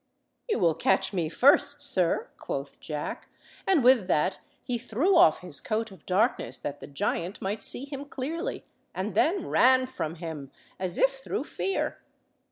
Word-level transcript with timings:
"You 0.49 0.57
will 0.57 0.73
catch 0.73 1.13
me 1.13 1.29
first, 1.29 1.83
sir," 1.83 2.29
quoth 2.37 2.79
Jack, 2.79 3.29
and 3.67 3.83
with 3.83 4.07
that 4.07 4.39
he 4.65 4.79
threw 4.79 5.15
off 5.15 5.41
his 5.41 5.61
coat 5.61 5.91
of 5.91 6.07
darkness 6.07 6.57
that 6.57 6.79
the 6.79 6.87
giant 6.87 7.39
might 7.39 7.61
see 7.61 7.85
him 7.85 8.05
clearly, 8.05 8.63
and 8.95 9.13
then 9.13 9.45
ran 9.45 9.85
from 9.85 10.15
him, 10.15 10.49
as 10.79 10.97
if 10.97 11.17
through 11.19 11.43
fear. 11.43 12.01